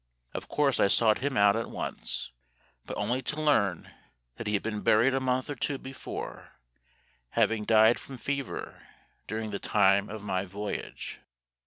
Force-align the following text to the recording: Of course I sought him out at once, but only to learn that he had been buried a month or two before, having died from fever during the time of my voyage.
Of 0.33 0.47
course 0.47 0.79
I 0.79 0.87
sought 0.87 1.19
him 1.19 1.37
out 1.37 1.55
at 1.55 1.69
once, 1.69 2.31
but 2.87 2.97
only 2.97 3.21
to 3.21 3.39
learn 3.39 3.93
that 4.37 4.47
he 4.47 4.53
had 4.55 4.63
been 4.63 4.81
buried 4.81 5.13
a 5.13 5.19
month 5.19 5.47
or 5.47 5.53
two 5.53 5.77
before, 5.77 6.55
having 7.33 7.65
died 7.65 7.99
from 7.99 8.17
fever 8.17 8.81
during 9.27 9.51
the 9.51 9.59
time 9.59 10.09
of 10.09 10.23
my 10.23 10.43
voyage. 10.45 11.19